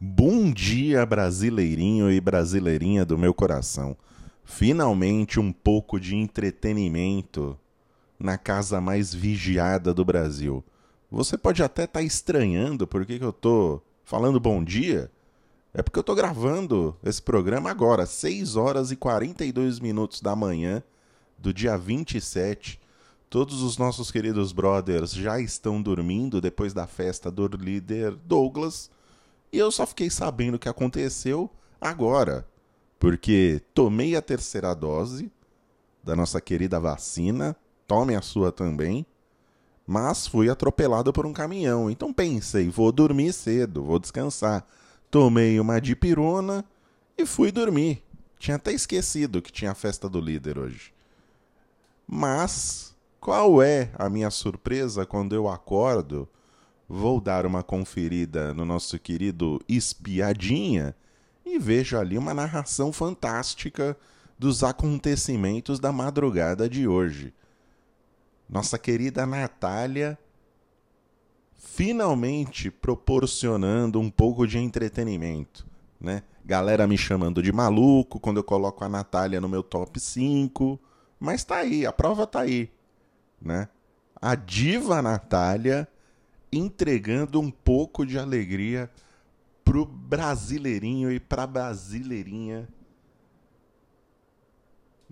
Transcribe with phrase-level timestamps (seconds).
[0.00, 3.96] Bom dia, brasileirinho e brasileirinha do meu coração.
[4.44, 7.56] Finalmente um pouco de entretenimento
[8.18, 10.64] na casa mais vigiada do Brasil.
[11.10, 15.10] Você pode até estar tá estranhando por que, que eu tô falando bom dia.
[15.72, 20.82] É porque eu tô gravando esse programa agora, 6 horas e 42 minutos da manhã
[21.38, 22.80] do dia 27.
[23.30, 28.90] Todos os nossos queridos brothers já estão dormindo depois da festa do líder Douglas.
[29.54, 31.48] E eu só fiquei sabendo o que aconteceu
[31.80, 32.44] agora,
[32.98, 35.30] porque tomei a terceira dose
[36.02, 37.54] da nossa querida vacina,
[37.86, 39.06] tome a sua também,
[39.86, 41.88] mas fui atropelado por um caminhão.
[41.88, 44.66] Então pensei, vou dormir cedo, vou descansar.
[45.08, 46.64] Tomei uma dipirona
[47.16, 48.02] e fui dormir.
[48.40, 50.92] Tinha até esquecido que tinha a festa do líder hoje.
[52.08, 56.28] Mas qual é a minha surpresa quando eu acordo
[56.88, 60.94] vou dar uma conferida no nosso querido Espiadinha
[61.44, 63.96] e vejo ali uma narração fantástica
[64.38, 67.32] dos acontecimentos da madrugada de hoje.
[68.48, 70.18] Nossa querida Natália
[71.54, 75.66] finalmente proporcionando um pouco de entretenimento,
[76.00, 76.22] né?
[76.44, 80.78] Galera me chamando de maluco quando eu coloco a Natália no meu top 5,
[81.18, 82.70] mas tá aí, a prova tá aí,
[83.40, 83.68] né?
[84.20, 85.88] A diva Natália
[86.56, 88.90] entregando um pouco de alegria
[89.64, 92.68] pro brasileirinho e pra brasileirinha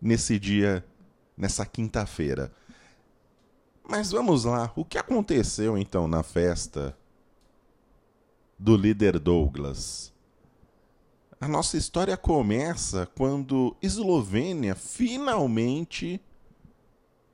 [0.00, 0.84] nesse dia,
[1.36, 2.52] nessa quinta-feira.
[3.88, 6.96] Mas vamos lá, o que aconteceu então na festa
[8.58, 10.12] do líder Douglas?
[11.40, 16.20] A nossa história começa quando Eslovênia finalmente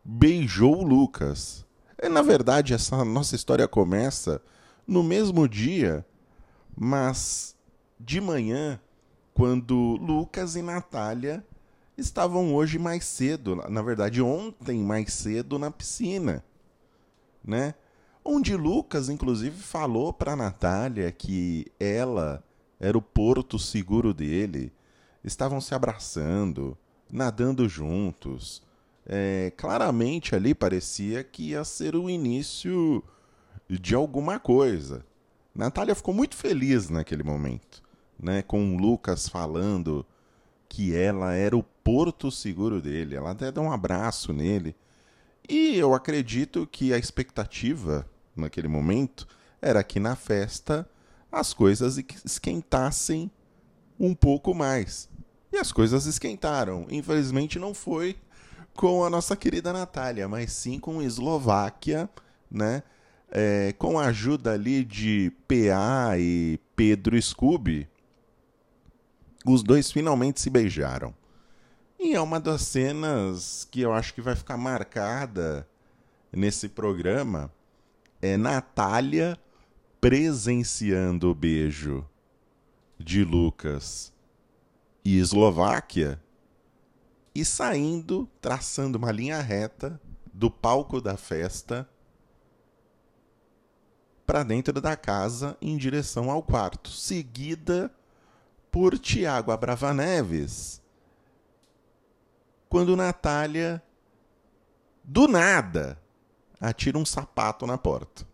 [0.05, 1.66] beijou Lucas.
[2.02, 4.41] E, na verdade, essa nossa história começa
[4.86, 6.05] no mesmo dia,
[6.77, 7.56] mas
[7.98, 8.78] de manhã,
[9.33, 11.44] quando Lucas e Natália
[11.97, 16.45] estavam hoje mais cedo, na verdade ontem mais cedo na piscina,
[17.42, 17.74] né?
[18.23, 22.45] Onde Lucas inclusive falou para Natália que ela
[22.79, 24.73] era o porto seguro dele.
[25.24, 26.77] Estavam se abraçando,
[27.11, 28.62] nadando juntos,
[29.06, 33.02] é, claramente ali parecia que ia ser o início
[33.68, 35.05] de alguma coisa.
[35.55, 37.83] Natália ficou muito feliz naquele momento,
[38.18, 40.05] né, com o Lucas falando
[40.68, 43.14] que ela era o porto seguro dele.
[43.14, 44.74] Ela até deu um abraço nele.
[45.48, 49.27] E eu acredito que a expectativa naquele momento
[49.62, 50.88] era que na festa
[51.30, 53.30] as coisas esquentassem
[53.98, 55.08] um pouco mais.
[55.52, 56.86] E as coisas esquentaram.
[56.90, 58.17] Infelizmente não foi
[58.77, 62.09] com a nossa querida Natália, mas sim com Eslováquia,
[62.51, 62.83] né?
[63.31, 67.89] É, com a ajuda ali de PA e Pedro Scooby,
[69.45, 71.13] os dois finalmente se beijaram.
[71.98, 75.67] E é uma das cenas que eu acho que vai ficar marcada
[76.31, 77.51] nesse programa.
[78.20, 79.39] É Natália
[80.01, 82.07] presenciando o beijo
[82.98, 84.13] de Lucas
[85.05, 86.20] e Eslováquia
[87.36, 90.01] e saindo, traçando uma linha reta
[90.33, 91.86] do palco da festa
[94.24, 97.92] para dentro da casa em direção ao quarto, seguida
[98.70, 100.80] por Tiago Abravaneves.
[102.70, 103.83] Quando Natália,
[105.05, 106.01] do nada,
[106.58, 108.27] atira um sapato na porta,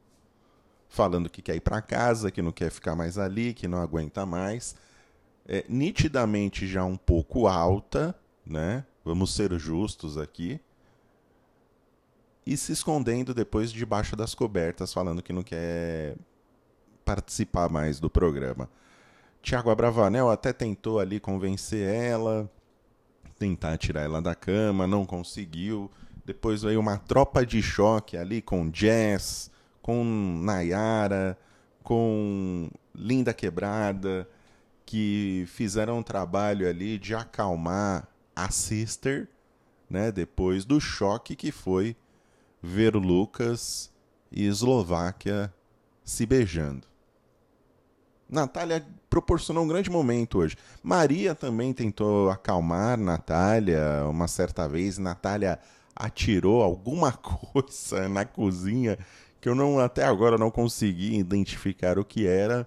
[0.88, 4.24] falando que quer ir para casa, que não quer ficar mais ali, que não aguenta
[4.24, 4.76] mais.
[5.44, 8.84] É, nitidamente já um pouco alta, né?
[9.04, 10.60] Vamos ser justos aqui.
[12.44, 16.16] E se escondendo depois debaixo das cobertas, falando que não quer
[17.04, 18.68] participar mais do programa.
[19.40, 22.50] Tiago Abravanel até tentou ali convencer ela,
[23.38, 25.90] tentar tirar ela da cama, não conseguiu.
[26.24, 31.36] Depois veio uma tropa de choque ali com Jess, com Nayara,
[31.82, 34.28] com Linda Quebrada,
[34.86, 39.28] que fizeram um trabalho ali de acalmar a Sister,
[39.88, 41.96] né, depois do choque que foi
[42.62, 43.90] ver Lucas
[44.30, 45.52] e Eslováquia
[46.04, 46.86] se beijando.
[48.28, 50.56] Natália proporcionou um grande momento hoje.
[50.82, 54.96] Maria também tentou acalmar Natália uma certa vez.
[54.96, 55.58] Natália
[55.94, 57.12] atirou alguma
[57.52, 58.98] coisa na cozinha
[59.38, 62.66] que eu não até agora não consegui identificar o que era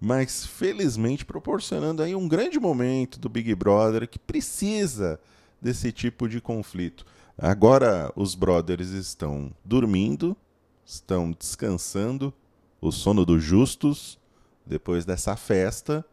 [0.00, 5.18] mas felizmente proporcionando aí um grande momento do Big Brother que precisa
[5.60, 7.04] desse tipo de conflito.
[7.36, 10.36] Agora os brothers estão dormindo,
[10.84, 12.32] estão descansando,
[12.80, 14.18] o sono dos justos,
[14.64, 16.04] depois dessa festa.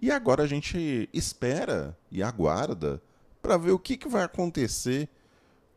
[0.00, 3.00] E agora a gente espera e aguarda
[3.40, 5.08] para ver o que, que vai acontecer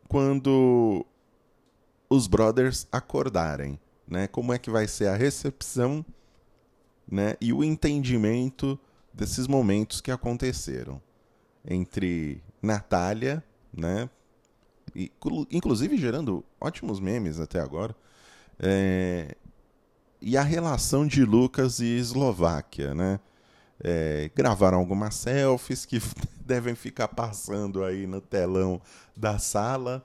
[0.08, 1.04] quando
[2.08, 4.26] os brothers acordarem, né?
[4.26, 6.04] Como é que vai ser a recepção,
[7.10, 7.36] né?
[7.40, 8.78] E o entendimento
[9.12, 11.00] desses momentos que aconteceram
[11.64, 14.08] entre Natália, né?
[14.94, 15.12] E,
[15.50, 17.94] inclusive gerando ótimos memes até agora,
[18.58, 19.36] é,
[20.20, 23.20] e a relação de Lucas e Eslováquia, né?
[23.80, 26.00] É, gravaram algumas selfies que
[26.44, 28.80] devem ficar passando aí no telão
[29.16, 30.02] da sala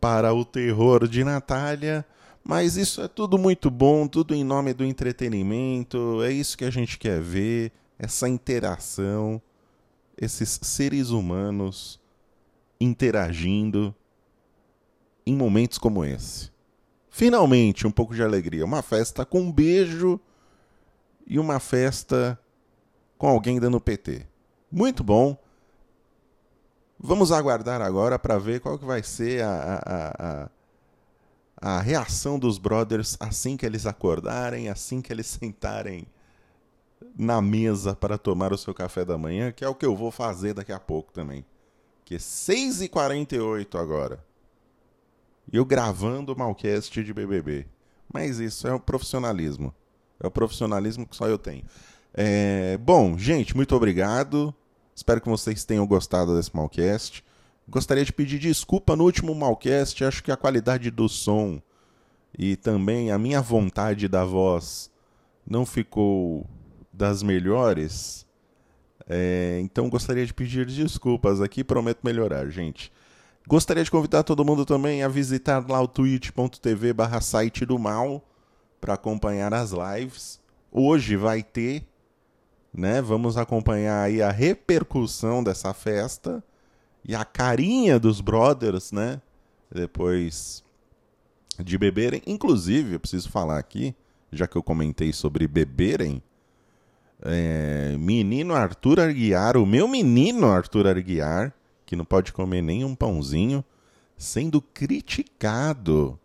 [0.00, 2.04] para o terror de Natália.
[2.42, 6.22] Mas isso é tudo muito bom, tudo em nome do entretenimento.
[6.22, 9.40] É isso que a gente quer ver, essa interação,
[10.16, 12.00] esses seres humanos
[12.80, 13.94] interagindo
[15.26, 16.50] em momentos como esse.
[17.10, 18.64] Finalmente, um pouco de alegria.
[18.64, 20.18] Uma festa com um beijo
[21.26, 22.38] e uma festa
[23.18, 24.26] com alguém dando PT.
[24.72, 25.36] Muito bom.
[26.98, 30.50] Vamos aguardar agora para ver qual que vai ser a, a, a,
[31.60, 36.06] a, reação dos brothers assim que eles acordarem, assim que eles sentarem
[37.16, 40.10] na mesa para tomar o seu café da manhã, que é o que eu vou
[40.10, 41.44] fazer daqui a pouco também.
[42.04, 44.24] Que é 6h48 agora.
[45.52, 47.66] E eu gravando o Malcast de BBB.
[48.12, 49.74] Mas isso é o profissionalismo.
[50.18, 51.64] É o profissionalismo que só eu tenho.
[52.12, 52.76] É...
[52.78, 54.54] Bom, gente, muito obrigado.
[54.94, 57.24] Espero que vocês tenham gostado desse Malcast.
[57.70, 60.04] Gostaria de pedir desculpa no último Malcast.
[60.04, 61.62] Acho que a qualidade do som
[62.36, 64.90] e também a minha vontade da voz
[65.46, 66.44] não ficou
[66.92, 68.26] das melhores.
[69.08, 72.92] É, então gostaria de pedir desculpas aqui, prometo melhorar, gente.
[73.46, 78.20] Gostaria de convidar todo mundo também a visitar lá o twitch.tv barra site do mal
[78.80, 80.40] para acompanhar as lives.
[80.72, 81.86] Hoje vai ter
[82.72, 83.02] né?
[83.02, 86.42] Vamos acompanhar aí a repercussão dessa festa
[87.04, 89.20] e a carinha dos brothers, né?
[89.72, 90.62] Depois
[91.58, 92.22] de beberem.
[92.26, 93.94] Inclusive, eu preciso falar aqui,
[94.32, 96.22] já que eu comentei sobre beberem,
[97.22, 101.54] é, menino Arthur Arguiar, o meu menino Arthur Arguiar,
[101.84, 103.64] que não pode comer nenhum pãozinho,
[104.16, 106.18] sendo criticado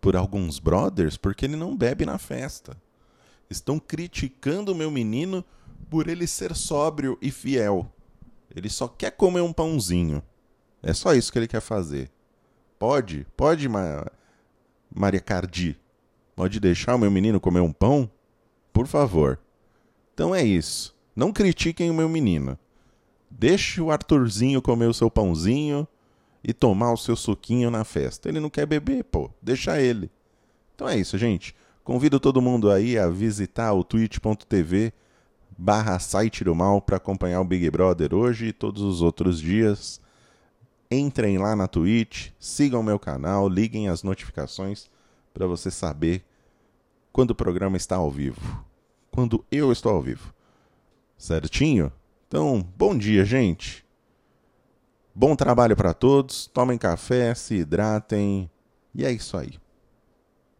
[0.00, 2.76] por alguns brothers porque ele não bebe na festa.
[3.48, 5.44] Estão criticando o meu menino
[5.88, 7.90] por ele ser sóbrio e fiel.
[8.54, 10.22] Ele só quer comer um pãozinho.
[10.82, 12.10] É só isso que ele quer fazer.
[12.78, 13.26] Pode?
[13.36, 14.06] Pode, Ma...
[14.94, 15.78] Maria Cardi?
[16.36, 18.10] Pode deixar o meu menino comer um pão?
[18.72, 19.38] Por favor.
[20.12, 20.94] Então é isso.
[21.14, 22.58] Não critiquem o meu menino.
[23.30, 25.86] Deixe o Arthurzinho comer o seu pãozinho
[26.42, 28.28] e tomar o seu suquinho na festa.
[28.28, 29.30] Ele não quer beber, pô.
[29.40, 30.10] Deixa ele.
[30.74, 31.54] Então é isso, gente.
[31.82, 34.92] Convido todo mundo aí a visitar o twitch.tv
[35.56, 40.00] barra site do mal para acompanhar o Big Brother hoje e todos os outros dias.
[40.90, 44.90] Entrem lá na Twitch, sigam meu canal, liguem as notificações
[45.32, 46.24] para você saber
[47.12, 48.64] quando o programa está ao vivo.
[49.10, 50.34] Quando eu estou ao vivo.
[51.16, 51.92] Certinho?
[52.26, 53.84] Então, bom dia, gente.
[55.14, 56.48] Bom trabalho para todos.
[56.48, 58.50] Tomem café, se hidratem.
[58.94, 59.54] E é isso aí.